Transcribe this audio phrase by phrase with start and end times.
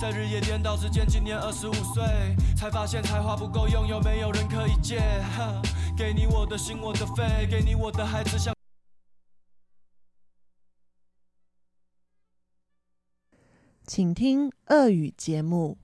[0.00, 2.02] 在日夜颠倒之间，今年二十五岁，
[2.56, 5.00] 才发现才华不够用，有没有人可以借？
[5.96, 8.52] 给你我的心，我的肺，给你我的孩子，像。
[13.86, 15.76] 请听俄语节目。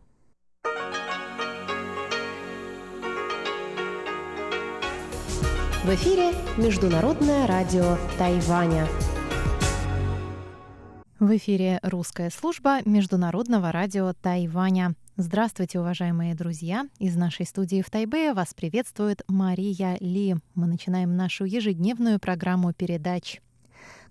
[5.82, 8.87] В эфире Международное радио Тайваня.
[11.26, 14.94] В эфире русская служба Международного радио Тайваня.
[15.18, 16.88] Здравствуйте, уважаемые друзья!
[16.99, 20.35] Из нашей студии в Тайбе вас приветствует Мария Ли.
[20.54, 23.41] Мы начинаем нашу ежедневную программу передач.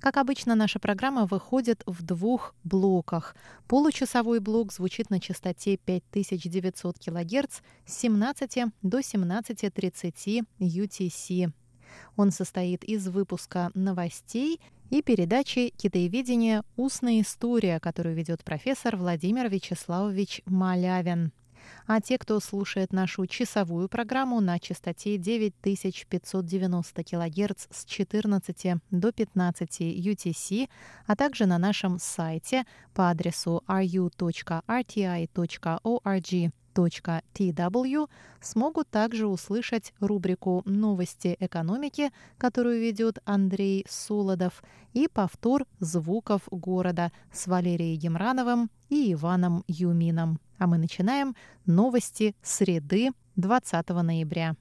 [0.01, 3.37] Как обычно, наша программа выходит в двух блоках.
[3.69, 11.53] Получасовой блок звучит на частоте 5900 кГц с 17 до 17.30 UTC.
[12.17, 16.63] Он состоит из выпуска новостей и передачи «Китаеведение.
[16.77, 21.33] Устная история», которую ведет профессор Владимир Вячеславович Малявин.
[21.87, 29.81] А те, кто слушает нашу часовую программу на частоте 9590 кГц с 14 до 15
[29.81, 30.69] UTC,
[31.07, 34.13] а также на нашем сайте по адресу ru.rti.org
[36.75, 38.09] tw
[38.41, 44.63] смогут также услышать рубрику «Новости экономики», которую ведет Андрей Солодов,
[44.93, 50.41] и повтор звуков города с Валерией Гемрановым и Иваном Юмином.
[50.59, 51.35] А мы начинаем
[51.67, 54.57] новости среды 20 ноября.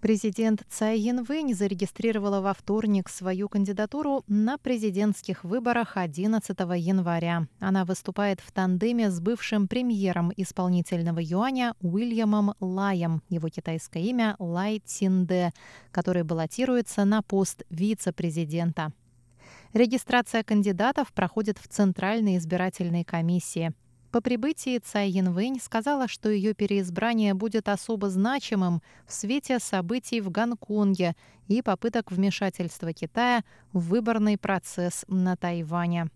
[0.00, 7.46] Президент Цай Янвэнь зарегистрировала во вторник свою кандидатуру на президентских выборах 11 января.
[7.58, 14.80] Она выступает в тандеме с бывшим премьером исполнительного юаня Уильямом Лаем, его китайское имя Лай
[14.82, 15.52] Цинде,
[15.92, 18.92] который баллотируется на пост вице-президента.
[19.72, 23.72] Регистрация кандидатов проходит в Центральной избирательной комиссии.
[24.10, 30.30] По прибытии Цай Янвэнь сказала, что ее переизбрание будет особо значимым в свете событий в
[30.30, 31.14] Гонконге
[31.46, 36.08] и попыток вмешательства Китая в выборный процесс на Тайване.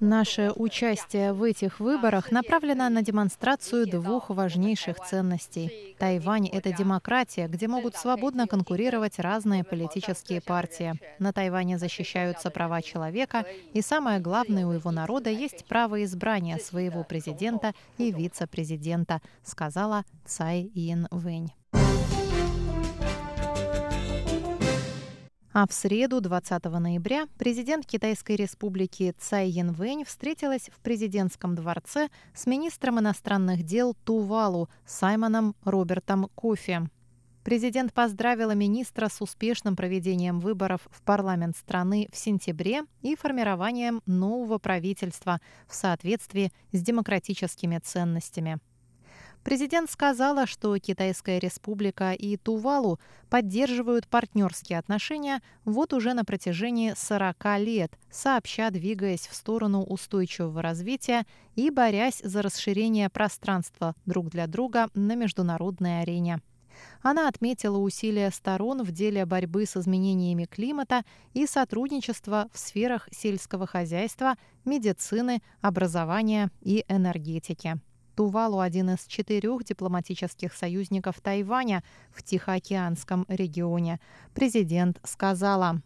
[0.00, 5.96] Наше участие в этих выборах направлено на демонстрацию двух важнейших ценностей.
[5.98, 10.94] Тайвань— это демократия, где могут свободно конкурировать разные политические партии.
[11.18, 17.04] На Тайване защищаются права человека, и самое главное, у его народа есть право избрания своего
[17.04, 21.52] президента и вице-президента, сказала Цай Ин Вэнь.
[25.54, 32.46] А в среду, 20 ноября, президент Китайской республики Цай Янвэнь встретилась в президентском дворце с
[32.46, 36.88] министром иностранных дел Тувалу Саймоном Робертом Кофи.
[37.44, 44.56] Президент поздравила министра с успешным проведением выборов в парламент страны в сентябре и формированием нового
[44.56, 48.58] правительства в соответствии с демократическими ценностями.
[49.44, 57.58] Президент сказала, что Китайская республика и Тувалу поддерживают партнерские отношения вот уже на протяжении 40
[57.58, 61.26] лет, сообща двигаясь в сторону устойчивого развития
[61.56, 66.38] и борясь за расширение пространства друг для друга на международной арене.
[67.02, 71.02] Она отметила усилия сторон в деле борьбы с изменениями климата
[71.34, 77.80] и сотрудничества в сферах сельского хозяйства, медицины, образования и энергетики.
[78.14, 84.00] Тувалу– один из четырех дипломатических союзников Тайваня в Тихоокеанском регионе.
[84.34, 85.80] Президент сказала.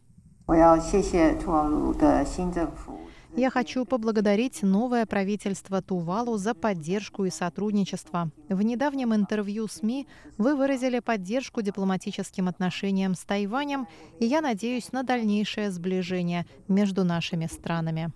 [3.36, 8.30] Я хочу поблагодарить новое правительство Тувалу за поддержку и сотрудничество.
[8.48, 10.08] В недавнем интервью СМИ
[10.38, 13.88] вы выразили поддержку дипломатическим отношениям с Тайванем,
[14.20, 18.10] и я надеюсь на дальнейшее сближение между нашими странами.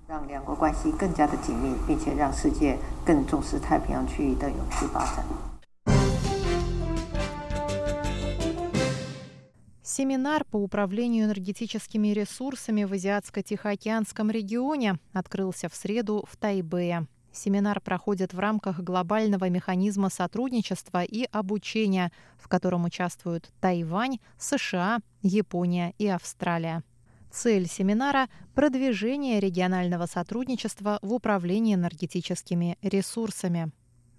[10.01, 17.07] Семинар по управлению энергетическими ресурсами в Азиатско-Тихоокеанском регионе открылся в среду в Тайбэе.
[17.33, 25.93] Семинар проходит в рамках глобального механизма сотрудничества и обучения, в котором участвуют Тайвань, США, Япония
[25.99, 26.83] и Австралия.
[27.31, 33.71] Цель семинара– продвижение регионального сотрудничества в управлении энергетическими ресурсами.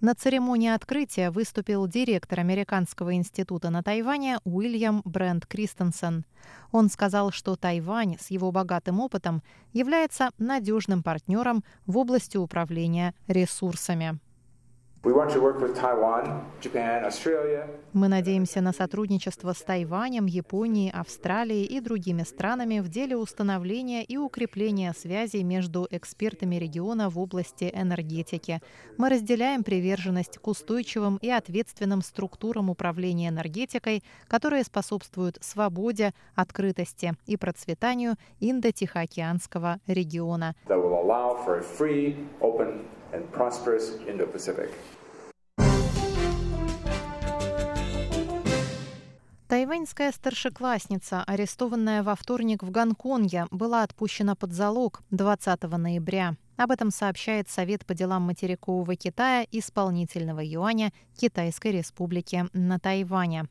[0.02, 6.24] На церемонии открытия выступил директор Американского института на Тайване Уильям Брент Кристенсен.
[6.72, 14.18] Он сказал, что Тайвань с его богатым опытом является надежным партнером в области управления ресурсами.
[17.92, 24.16] Мы надеемся на сотрудничество с Тайванем, Японией, Австралией и другими странами в деле установления и
[24.16, 28.60] укрепления связей между экспертами региона в области энергетики.
[28.96, 37.36] Мы разделяем приверженность к устойчивым и ответственным структурам управления энергетикой, которые способствуют свободе, открытости и
[37.36, 40.54] процветанию Индо-Тихоокеанского региона.
[49.48, 56.36] Тайваньская старшеклассница, арестованная во вторник в Гонконге, была отпущена под залог 20 ноября.
[56.56, 63.44] Об этом сообщает Совет по делам материкового Китая исполнительного юаня Китайской республики на Тайване.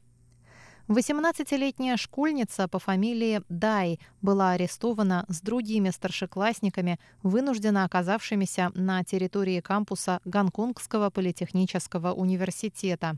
[0.92, 10.20] 18-летняя школьница по фамилии Дай была арестована с другими старшеклассниками, вынужденно оказавшимися на территории кампуса
[10.26, 13.18] Гонконгского политехнического университета.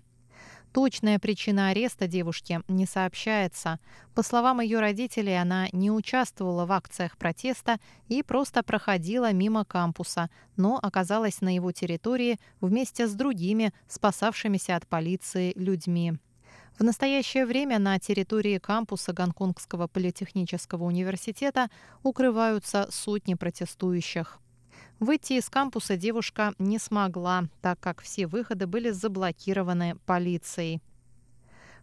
[0.71, 3.79] Точная причина ареста девушки не сообщается.
[4.13, 10.29] По словам ее родителей, она не участвовала в акциях протеста и просто проходила мимо кампуса,
[10.57, 16.19] но оказалась на его территории вместе с другими спасавшимися от полиции людьми.
[16.77, 21.69] В настоящее время на территории кампуса Гонконгского политехнического университета
[22.01, 24.39] укрываются сотни протестующих.
[24.99, 30.81] Выйти из кампуса девушка не смогла, так как все выходы были заблокированы полицией.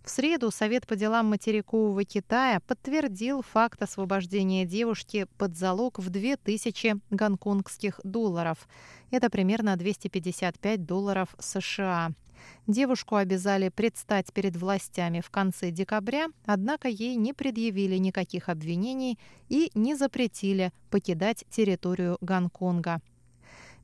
[0.02, 6.96] В среду Совет по делам материкового Китая подтвердил факт освобождения девушки под залог в 2000
[7.10, 8.66] гонконгских долларов.
[9.10, 12.12] Это примерно 255 долларов США.
[12.66, 19.70] Девушку обязали предстать перед властями в конце декабря, однако ей не предъявили никаких обвинений и
[19.74, 23.00] не запретили покидать территорию Гонконга.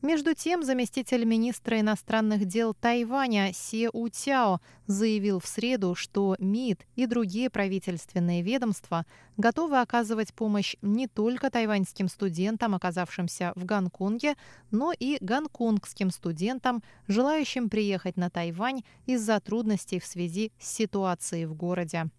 [0.02, 7.06] Между тем, заместитель министра иностранных дел Тайваня Се Утяо заявил в среду, что МИД и
[7.06, 9.06] другие правительственные ведомства
[9.38, 14.34] готовы оказывать помощь не только тайваньским студентам, оказавшимся в Гонконге,
[14.70, 21.54] но и гонконгским студентам, желающим приехать на Тайвань из-за трудностей в связи с ситуацией в
[21.54, 22.10] городе.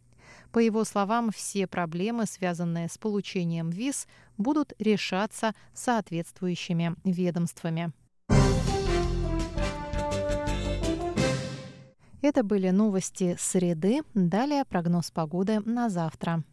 [0.51, 4.07] По его словам, все проблемы, связанные с получением виз,
[4.37, 7.91] будут решаться соответствующими ведомствами.
[12.21, 14.01] Это были новости среды.
[14.13, 16.43] Далее прогноз погоды на завтра.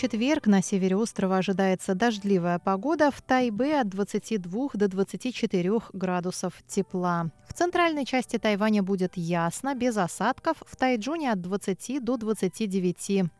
[0.00, 3.10] Четверг на севере острова ожидается дождливая погода.
[3.10, 7.30] В Тайбе от 22 до 24 градусов тепла.
[7.46, 10.56] В центральной части Тайваня будет ясно, без осадков.
[10.64, 13.30] В Тайджуне от 20 до 29.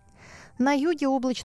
[0.59, 1.39] На юге облачно